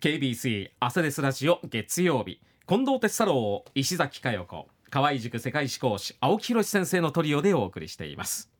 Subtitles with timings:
[0.00, 2.40] KBC アセレスラジオ月曜日。
[2.66, 4.66] 近藤哲太郎石崎佳代子。
[4.88, 8.50] 河合塾世界史講師青木宏先生のトリオでお送りしています。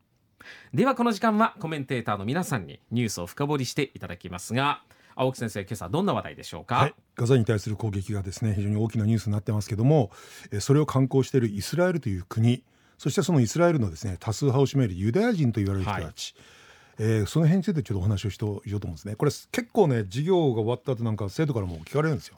[0.74, 4.82] ではこの時間はコメンテーターの皆さんにニュースを深掘りしていただきますが
[5.14, 10.10] 青木先生今朝どんな話題でしょうか、はい、ガザに対する攻撃がですね非常に大きなニュースになってますけども
[10.58, 12.64] それを観光しているイスラエルという国
[12.98, 16.59] そしてそのイスラエルのですね多数派を占めるユダヤ人と言われる人たち、はい
[17.02, 19.14] えー、その辺についてちょっとお話をしようと思うんですね。
[19.14, 22.36] これ結構ね授業が終わった後なんか生徒からも聞かれるんですよ。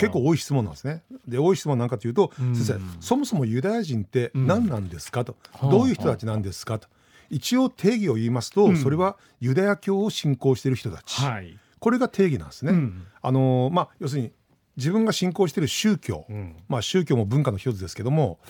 [0.00, 1.02] 結構多い質問なんですね。
[1.28, 5.26] で多い質問なんかというと先生そもそもユダヤ人って何なんですか？
[5.26, 6.78] と、どういう人たちなんですか？
[6.78, 6.88] と。
[7.28, 12.72] 一応定義を言いますと、それはユダヤ教を信仰している人たち、はい、これが定義なんですね、
[13.22, 14.32] あのまあ要するに
[14.76, 18.40] 自分が信仰している宗教、うん、まあ、宗教も文化の一つですけども、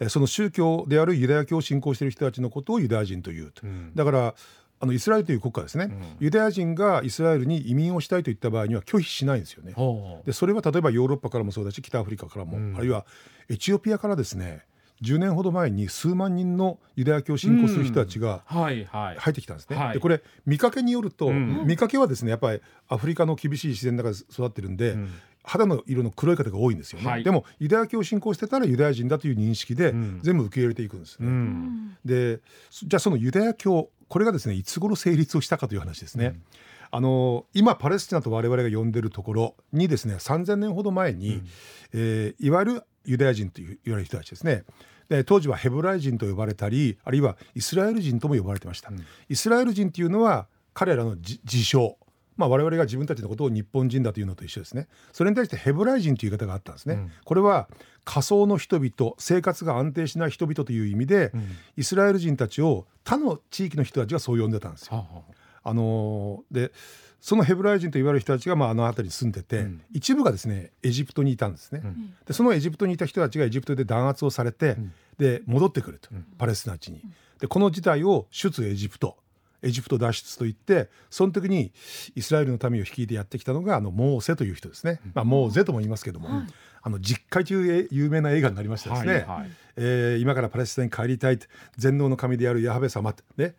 [0.00, 4.34] えその宗教であるユダヤ教を信仰している人たちのことをユダヤ人というと、うん、だから
[4.84, 9.74] あのイスラエルという国家ですね、うん、ユダヤ人がイスラエルに移民をしたいといった場合には拒否しないんですよね。
[10.24, 13.06] でそれは例えばヨーロッパからもそうだし北アフリカからも、うん、あるいは
[13.48, 14.64] エチオピアからですね
[15.02, 18.86] 10年ほど前に数万人のユダヤ教を信仰する人たちが入
[19.30, 19.76] ってきたんですね。
[19.76, 25.12] はいはい、でこれ見かけによると、うん、見かけはですねやっぱりアフリカの厳しい自然の中で育ってるんで、うん、
[25.44, 29.92] 肌の色の黒い方が多いんですよね、はい、でもユダヤ教を信仰してたらユダヤ人だという認識で
[30.22, 31.26] 全部受け入れていくんですね。
[31.28, 32.40] うん、で
[32.72, 36.26] じゃあそのユダヤ教これがですねいつ頃成立をしたかという話ですね。
[36.26, 36.42] うん、
[36.90, 41.48] あの今パレスチナと我々が呼んでるところにですね3,000年ほど前に、うん、
[41.92, 44.64] えー、いわゆるユダヤ人という言われる人たちですね。
[45.10, 51.98] で当時はヘブライ人と呼ばれたりあるいはイスラエル人とも呼ばれてました、うん、イスラエル人というのは彼らの自称
[52.36, 54.88] まあ、我々が自分たちのことを日本人だというのと一緒ですね。
[55.12, 57.68] それに対してヘブライ人という言い方があったんですね、うん、これは
[58.04, 64.96] 仮想の人々生活が安定しない人々という意味で、うん、イスラエル人たちを他の地域の人たちがそう呼んでたんですよ。
[64.96, 65.22] はあは
[65.62, 65.74] あ、あ。
[65.74, 66.72] のー、で
[67.20, 71.82] そのヘブライ人と言われる人たちがまああの辺りに住んでて、うん、一部がですねエジプトにいたんですね。
[72.26, 74.76] でそのエジプトにいた人たちがエジプトで弾圧をされて、
[75.16, 77.00] で戻ってくると、パレスチナ地に。
[77.40, 79.16] でこの事態を出エジプト
[79.64, 81.72] エジプト脱出といってその時に
[82.14, 86.28] イスラエルの民を率いてやってきたのがあのモーセという人ですね、まあ、モーゼとも言いますけども、
[86.82, 91.38] あの実会という有名な映画になりましてですね、はいはい、えー、今からパレスチナに帰りたい
[91.76, 93.54] 全能の神であるヤハベ様ね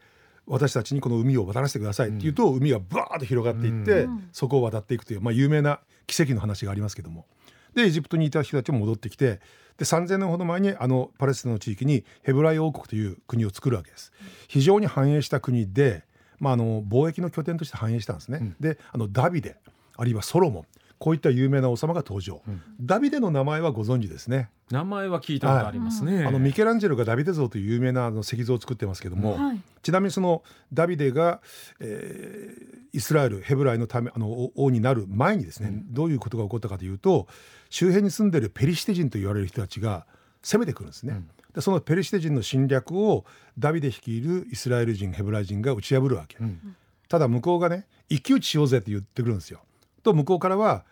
[0.48, 7.26] 私たちにこの海を渡らせてくださいって言うと、うん、海がバーッと広がっていって、うん、そこを渡っていくという、まあ、有名な奇跡の話がありますけども。
[7.74, 9.42] でエジプトにいた人たちも戻ってきて
[9.78, 14.12] で3,000年ほど前にあのパレスチナの地域にヘブライ王国という国を作るわけです。
[14.48, 16.04] 非常に繁栄した国で、
[16.40, 18.40] まあ、あの貿易の拠点として繁栄したんですね。
[18.42, 19.58] うん、であのダビデ
[19.98, 20.66] あるいはソロモン
[20.98, 24.50] こういった有名な王様が登場、うん、ダビデの名前はご存知ですね。
[24.72, 30.42] 名前は聞いたことありますね、はい、あのミケランジェロがダビデ像という有名なあの石像を作ってますけども、はい、ちなみにその
[30.74, 31.40] ダビデが、
[31.80, 37.28] えー、イスラエルヘブライのためあの王になる前にですね、うん、どういうことが起こったかというと
[37.70, 40.08] 周辺に住んでるペリシテ人と言われる人たちが
[40.42, 43.26] 攻めてくるんですね、うん、でそのペリシテ人の侵略を
[43.60, 46.76] ダビデ率いるイスラエル人ヘブライ人が打ち破るわけ、うん、
[47.08, 49.62] ただ向こうがね一騎打ちしようぜって言ってくるんですよ
[50.06, 50.86] と向こうからは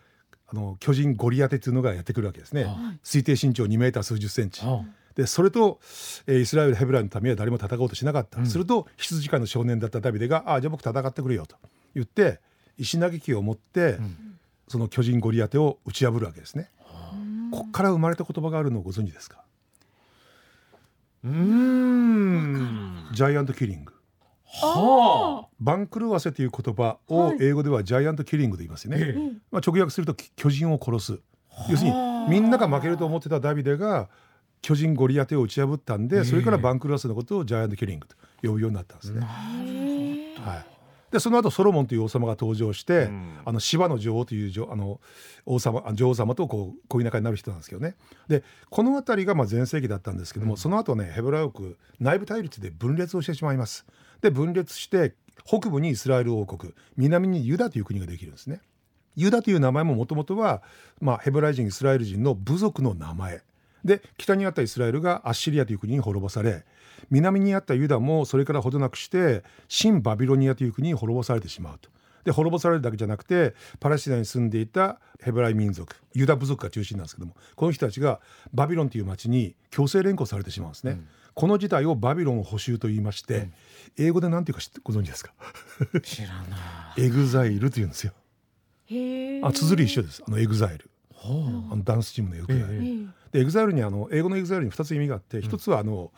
[0.47, 4.61] あの巨人ゴリアテっていうのがやってくるわけですね、はい、推定身長2メーター数十センチ、
[5.15, 5.79] でそれと、
[6.27, 11.55] えー、イスラエルヘブライのためは誰も戦おうとしなかった、うん、すると羊飼いの少年だったダビデが「ああじゃあ僕戦ってくれよ」と
[11.95, 12.41] 言って
[12.77, 16.69] 石投げ機を持って、うん、その巨人ゴリアテを打ち破るわけですね。
[17.51, 19.43] こっから生まれた言葉があるのをご存知ですか？
[21.23, 23.09] うん。
[23.13, 23.93] ジャイアントキリング。
[24.45, 29.13] はあ、番狂わせという言葉を英語ではジャイアントキリングと言いますよね、はい、
[29.51, 31.19] まあ、直訳すると巨人を殺す。
[31.69, 31.95] 要するに
[32.29, 34.09] みんなが負けると思ってたダビデが
[34.61, 39.21] 巨人ゴリアテを打ち破ったんでそれから番狂わせのことをジャイアントキリングと呼ぶようになったんですね。
[40.39, 40.73] はい。
[41.11, 44.99] でその後ソロモンという王様が登場して、うん、あの芝の女王というあの
[45.45, 47.95] 王様女王様とこう恋仲になる人なんですけどね。
[48.27, 53.85] でこの辺りがまあ全盛期だったんですけども、うん、その後ねヘブライ国内部対立で分裂をしてしまいます。
[54.21, 55.13] で分裂して
[55.45, 58.61] 北部にイスラエル王国南にユダという国ができるんですね。
[59.15, 60.63] ユダという名前ももともとは、
[60.99, 63.43] まあ、ヘブライ人イスラエル人の部族の名前
[63.85, 66.65] で北にあったイスラエルがアッシリアという国に滅ぼされ
[67.09, 71.89] 南にあったユダもそれから程なくして新バビロニアという国に滅ぼされてしまうと。
[72.23, 78.21] で滅ぼされるだけじゃなくてパレスチナに住んでいたヘブライ民族ユダ部族が中心なんですけどもこの人たちが
[78.53, 80.91] バビロンという町に強制連行されてしまうんですね。
[80.91, 83.53] うん、この事態をバビロン捕囚と言いまして、うん、
[83.97, 85.33] 英語で何ていうかご存知ですか？
[86.03, 86.33] 知らな
[86.97, 87.01] い。
[87.03, 88.13] exile というんですよ。
[89.43, 90.23] あ綴り一緒です。
[90.27, 90.89] あのエグザイル。
[91.25, 91.27] あ
[91.75, 93.07] のダンスチームのエグザイル。
[93.31, 96.11] でエグザイルにあの英語の exile に2つ意味があって一、つはあの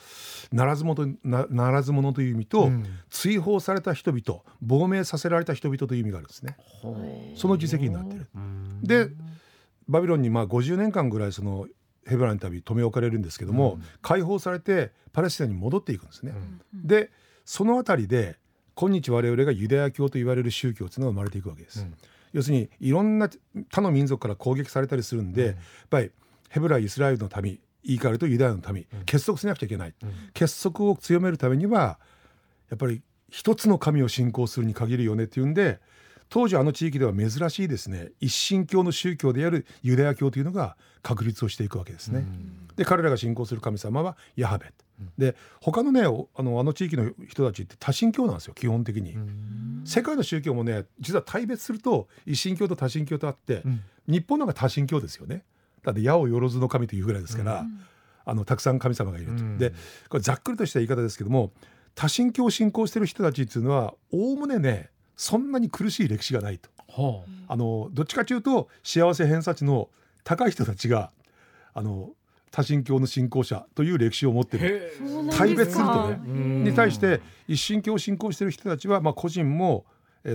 [0.52, 6.58] ならず者なならず者という意味と、うん、追放された人々亡命させられた人々という意味があるんですね。
[7.36, 8.28] その自責になってる。
[8.84, 9.10] で
[9.88, 11.68] バビロンにまあ50年間ぐらいその
[12.06, 16.34] ヘブライの民留め置かれるんですけども、解放されてパレスチナに戻っていくんですね。
[16.74, 17.12] で
[17.44, 18.38] その辺りで
[18.76, 21.86] 今日我々がユダヤ教と言われる宗教というのが生まれていくわけです。
[22.34, 23.30] 要するにいろんな
[23.70, 25.56] 他の民族から攻撃されたりするんで、やっ
[25.90, 26.12] ぱり
[26.50, 29.94] ヘブライイスラエルの民言い換えるとユダヤの民、結束しなくちゃいけない、
[30.34, 32.00] 結束を強めるためには
[32.70, 35.80] やっぱり一つの神を信仰するに限るよねっていうんで
[36.30, 42.26] 当時あの地域では珍しいですね一神教の宗教であるユダヤ教というのが確立をしていくわけですね。
[42.76, 44.74] で彼らが信仰する神様はヤハベ
[45.18, 46.04] で他のねあ
[46.44, 49.16] のあの地域の人たちって多神教なんですよ基本的に。
[49.86, 55.44] 世界の宗教もね実は大別すると一神教と多神教とあって、うん、日本のが多神教ですよね。
[55.84, 57.80] だって矢をよろずの神というぐらいですから、うん、
[58.26, 59.32] あのたくさん神様がいると。
[59.34, 59.74] うん、で
[60.10, 61.52] これざっくりとした言い方ですけども
[61.94, 66.70] 多神教を信仰してる人たちっていうのはおおむねねそんなに苦しい歴史がないと。
[66.90, 69.90] はあ、あのどっちかというと幸せ偏差値の
[70.24, 71.12] 高い人たちが
[71.74, 72.12] あの
[72.52, 74.94] 多神教の信仰者という歴史を持っている
[75.38, 76.70] 大別するとね。
[76.70, 79.86] に対して一神教を信仰している人たちは、まあ、個人も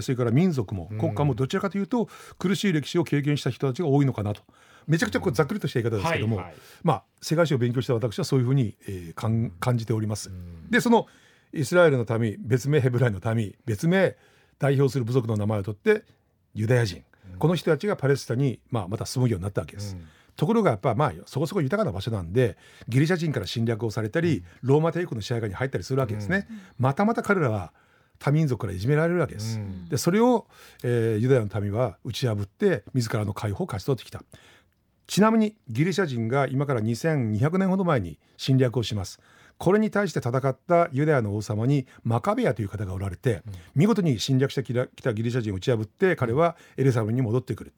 [0.02, 4.42] それから民族も国家もどちらかというと苦しい歴史を経験した人たちが多いのかなと。
[4.86, 10.30] めちゃくちゃこうざっくりとした言い方ですけども、はいはい、まあ世界史を勉強した私はそういうふうに、えー、感じております。
[10.68, 11.06] でその
[11.52, 14.16] イスラエルの民別名ヘブライの民別名
[14.60, 16.04] 代表する部族の名前を取って
[16.54, 17.02] ユダヤ人、
[17.38, 19.96] この人たちがパレスチナに、まあ、また住むようになったわけです。
[20.36, 22.56] ところがやっぱまあそこそこ豊かな場所なんで
[22.88, 26.46] ギリシャ人から侵略をされたりローマ帝国の支配下に入ったりするわけですね。
[26.78, 27.72] またまた彼らは
[28.18, 29.60] 多民族からいじめられるわけです。
[29.88, 30.46] でそれを、
[30.82, 34.22] えー、ユダヤの民は打ち破って自らの解放を勝ち取ってきた。
[35.06, 39.20] ちなみにギリシャ人が今から2200年ほど前に侵略をします。
[39.60, 43.42] これに対して戦ったユダヤの王様にマカベアという方がおられて、
[43.74, 47.72] 見事に侵略してきたギリシャ人を打ち破って彼はエルサレムに戻ってくる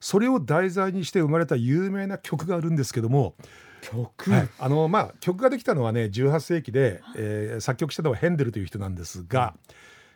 [0.00, 3.34] それを題材にして生まれた有名な曲があるんですけども
[3.82, 9.54] 曲、はい、あのまあ曲ができたのはね18世紀で、えー、作曲したのはヘンデルという人なんですが、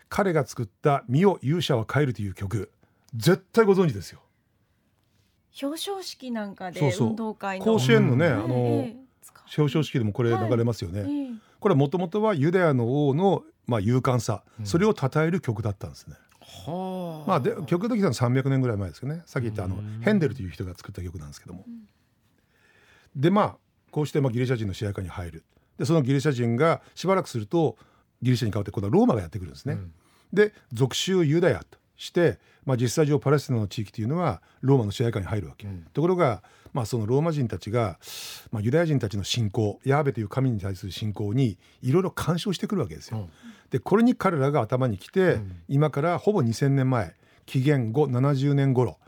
[0.08, 2.70] 彼が作った「見よ勇者は帰る」という曲
[3.14, 4.22] 絶対ご存知ですよ。
[5.62, 7.64] 表彰式なんかで運動会の。
[7.64, 8.54] 甲子園のね、あの、
[8.86, 11.02] えー表彰式でもこれ流れますよね。
[11.02, 11.10] はい、
[11.58, 16.16] これはもともとはユダヤの王のまあ勇敢さ、うん、それを称える曲だったんですね。
[16.40, 19.22] はあ、まあで曲ができたの300年ぐらい前ですよね。
[19.26, 21.64] さっき言ったあのヘンデルという人が作った曲なんですけども。
[23.16, 23.56] でまあ
[23.90, 25.44] こうしてまあギリシャ人の支配下に入る。
[25.78, 27.76] でそのギリシャ人がしばらくすると
[28.22, 29.74] ギリシャに代わって今度はローマがやってくるんですね。
[29.74, 29.92] うん、
[30.32, 35.66] で属州ユダヤとして、まあ、実際上パレスチナの地域というのはローマの支配下に入るわけ。
[35.66, 36.42] うん、ところが
[36.72, 37.98] まあ、そのローマ人たちが、
[38.52, 43.18] まあ、ユダヤ人たちの信仰ヤーベという神に対する信仰にいろいろ干渉してくるわけですよ。
[43.18, 43.30] うん、
[43.70, 47.14] でこれに彼らが頭にきて、うん、今からほぼ2,000年前
[47.46, 48.98] 紀元後70年頃、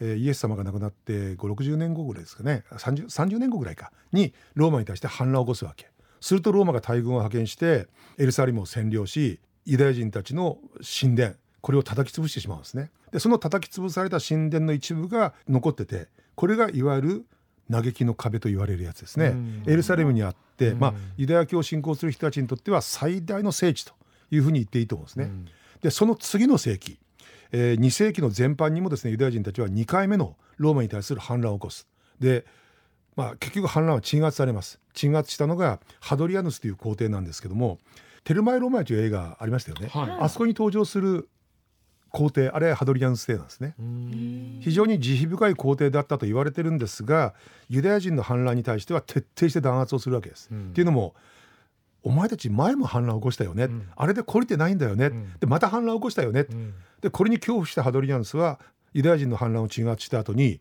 [0.00, 5.88] えー、イエス様が亡くなって560年後ぐらいですかね 30, 30年後ぐらいかにローマに対して反乱を起こすわけ。
[6.20, 7.86] するとローマが大軍を派遣して
[8.18, 10.58] エルサレムを占領しユダヤ人たちの
[11.00, 11.34] 神殿
[11.66, 12.92] これを叩き潰してしまうんですね。
[13.10, 17.26] でその叩き潰された神殿の一部が残っててこれがいわゆる
[17.68, 19.34] 嘆きの壁と言われるやつですね。
[19.66, 23.94] エルサレムにあって、まあ、ユダヤ教を信仰する人たちにとっては最大の聖地と
[24.30, 25.28] いうふうに言っていいと思うんですね。
[25.82, 27.00] でその次の世紀、
[27.50, 31.88] えー、2世紀の前半にもですねユダヤ人たちは2回目のローマに対する反乱を起こす。
[32.20, 32.46] で
[33.16, 37.80] まあ、結局反乱は鎮圧されます鎮圧したのがハドリアヌスという皇帝なんですけども
[38.24, 41.26] 「テルマエ・ロマエ」という映画ありましたよね、はい、あそこに登場する
[42.16, 43.74] 皇帝あれはハドリアンス帝なんですね。
[44.60, 47.34] 非常に慈悲深い皇帝だったと言われてるんですが
[47.68, 50.48] ユダヤ人の反乱に対しては徹底して弾圧をするわけです。
[50.48, 51.14] っていうのも
[52.02, 58.60] お前たち前も反乱を起こしたよね、うん、あれで懲りてないんだよね、うん、でまた反乱を起こしたよね、うん、でこれに恐怖したハドリアンスは
[58.94, 60.60] ユダヤ人の反乱を鎮圧した後に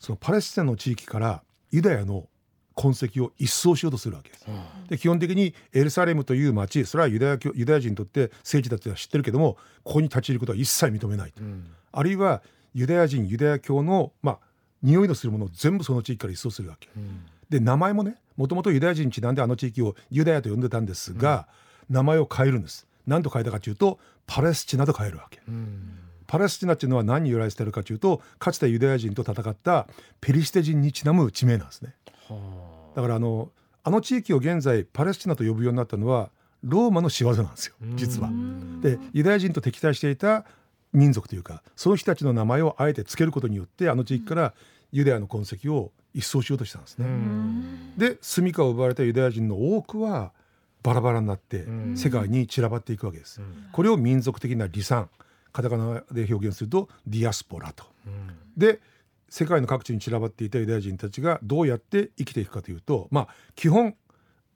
[0.00, 2.26] そのパレスチナの地域からユダヤの
[2.74, 4.46] 痕跡を一掃しようとするわけです。
[4.88, 12.42] で基本的にエルサレムという町それはユダヤユダヤ人にとって聖地だとは知ってるけどもここに立ち入ることは一切認めないと、うん、あるいは
[12.74, 14.38] ユダヤ人ユダヤ教のまあ
[14.82, 16.88] 匂いのするものを全部その地域から一掃するわけ。
[16.96, 21.46] うん、で名前もねもともとユダヤ人にちなんであの地域をユダヤと呼んでたんですが、
[21.88, 22.86] うん、名前を変えるんです。
[23.06, 25.40] 何と変えたかというとパレスチナと変えるわけ。
[26.26, 29.86] パレスチナっていうのは何に由来してるかというとかつてユダヤ人と戦った
[30.20, 31.94] ペリシテ人にちなむ地名なんですね。
[32.28, 32.51] はあ
[32.94, 33.50] だからあの
[33.84, 36.30] あの地域を現在パレスチナと呼ぶようになったのは
[36.62, 38.30] ローマの仕業なんですよ実は。
[38.80, 40.44] でユダヤ人と敵対していた
[40.92, 44.54] 民族というかその人たちの名前をあえて付けることによってあの地域から
[44.92, 47.06] ユダヤの痕跡を一掃しようとしたんですね。
[47.96, 50.32] で住処を奪われたユダヤ人の多くは
[50.82, 53.40] バラバラになって世界に散らばっていくわけです。
[53.72, 55.08] これを民族的な離散
[55.52, 57.84] カタカナで表現するとディアスポラと。
[58.56, 58.80] で
[59.32, 63.94] 世界の各地に散らばっていたユダヤ人たちがどうやって生きていくかというとまあ基本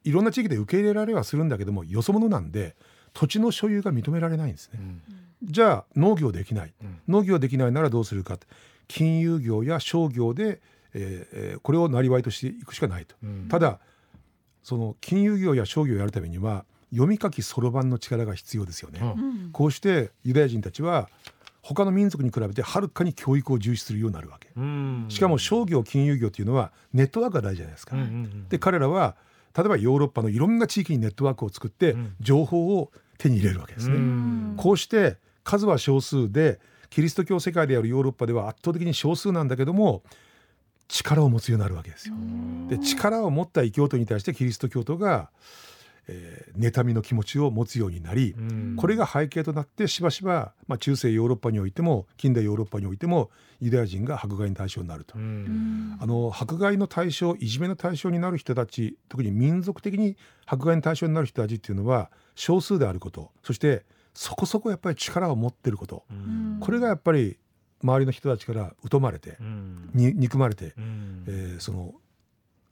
[0.04, 2.76] いろんな地域で受け入れられはするんだけどもよそ者なんで
[3.14, 4.78] 土地の所有が認められないんですね。
[4.78, 5.02] うん。
[5.42, 8.38] じゃあ農業できない、うん、農業できないならどうするか。
[8.87, 10.61] 金融業や商業で、
[10.92, 13.80] えー、これを生りとしていくしかないと、うん、ただ
[14.62, 21.09] その金融業や商業をやるためには読み書きそろばんの力が必要ですよね、うん、こうしてユダヤ人たちは
[21.69, 24.51] 他の民族に比べてはるかに教育を重視するようになるわけ、
[25.13, 27.97] しかも商業金融業っていうのはネットワークが大事じゃないですか、
[28.49, 29.17] で彼らは
[29.57, 33.97] 例えばヨーロッパのいろんな地域にネットワークを作って情報を手に入れるわけですね、
[34.57, 40.05] こうして数は少数でキリスト教世界であるヨーロッパでは圧倒的に少数なんだけども
[40.87, 42.15] 力を持つようになるわけですよ。
[42.69, 45.31] で力を持った異教徒に対してキリスト教徒が、
[46.09, 48.35] えー、妬みの気持ちを持つようになり
[48.77, 55.15] これが背景となってしばしば、まあ、中世ヨーロッパにおいても近代ヨーロッパにおいてもユダヤ人が迫害の対象になると。
[55.17, 63.85] あの迫害の対象いじめの対象になる人たち特に民族的に迫害の対象になる人たちっていうのは少数であることそして
[64.15, 66.05] そこそこやっぱり力を持ってること、
[66.61, 67.39] これがやっぱり
[67.83, 69.37] 周りの人たちから疎まれて、
[69.93, 70.73] に憎まれて、
[71.27, 71.95] えー、その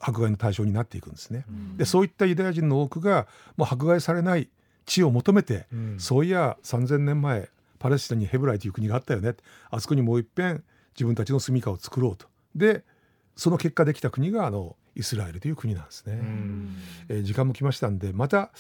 [0.05, 1.47] 迫害の対象になっていくんですね。
[1.77, 4.49] でそういったユダヤ人の多くがもう迫害されない
[4.85, 5.67] 地を求めて、
[5.99, 9.35] そういや3,000年前パレスチナにヘブライという国があったよね
[9.71, 10.63] あそこにもう一遍
[10.95, 12.27] 自分たちの住みかを作ろうと。
[12.55, 12.85] で
[13.37, 16.21] その結果できた国があのイスラエルという国なんですね。
[17.09, 18.53] えー、時間も来ましたんでまた、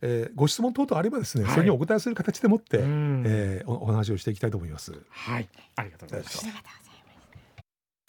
[0.00, 4.92] えー、ご質問等々あればですね、はい、それにお答えする形でもって、えー、おお話をしていきたいと思います。
[5.10, 6.91] はい、ありがとうございました。